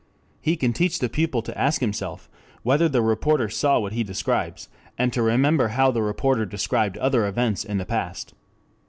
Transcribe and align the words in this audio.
He 0.41 0.57
can 0.57 0.73
teach 0.73 0.97
the 0.97 1.09
pupil 1.09 1.43
to 1.43 1.55
ask 1.55 1.79
himself 1.79 2.27
whether 2.63 2.89
the 2.89 3.03
reporter 3.03 3.49
saw 3.49 3.77
what 3.77 3.93
he 3.93 4.03
describes, 4.03 4.67
and 4.97 5.13
to 5.13 5.21
remember 5.21 5.67
how 5.67 5.91
that 5.91 6.01
reporter 6.01 6.43
described 6.47 6.97
other 6.97 7.27
events 7.27 7.63
in 7.63 7.77
the 7.77 7.85
past. 7.85 8.33